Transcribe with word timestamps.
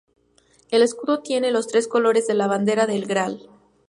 El 0.71 0.81
escudo 0.81 1.19
tiene 1.19 1.51
los 1.51 1.67
tres 1.67 1.87
colores 1.87 2.25
de 2.25 2.33
la 2.33 2.47
bandera 2.47 2.87
del 2.87 3.05
Gral. 3.05 3.47